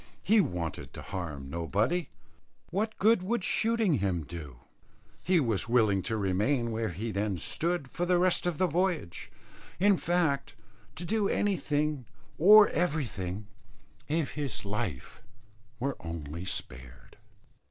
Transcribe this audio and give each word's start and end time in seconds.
He 0.23 0.41
wanted 0.41 0.93
to 0.95 1.03
harm 1.03 1.47
nobody. 1.47 2.09
What 2.71 2.97
good 2.97 3.23
could 3.27 3.43
shooting 3.43 3.99
him 3.99 4.23
do? 4.23 4.61
He 5.23 5.39
was 5.39 5.69
willing 5.69 6.01
to 6.09 6.17
remain 6.17 6.71
where 6.71 6.89
he 6.89 7.11
then 7.11 7.37
stood 7.37 7.87
for 7.87 8.07
the 8.07 8.17
rest 8.17 8.47
of 8.47 8.57
the 8.57 8.65
voyage, 8.65 9.31
in 9.79 9.97
fact 9.97 10.55
to 10.95 11.05
do 11.05 11.29
anything 11.29 12.07
or 12.39 12.67
everything, 12.69 13.45
if 14.07 14.31
his 14.31 14.65
life 14.65 15.21
were 15.79 15.95
only 16.01 16.45
spared. 16.45 17.17